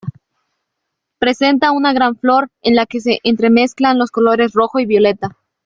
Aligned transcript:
Presenta 1.19 1.71
una 1.71 1.93
gran 1.93 2.15
flor 2.17 2.49
en 2.63 2.73
la 2.75 2.87
que 2.87 2.99
se 2.99 3.19
entremezclan 3.23 3.99
los 3.99 4.09
colores 4.09 4.53
rojo 4.53 4.79
y 4.79 4.87
violeta. 4.87 5.37